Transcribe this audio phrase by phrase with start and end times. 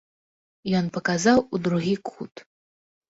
[0.79, 2.33] Ён паказаў у другі кут.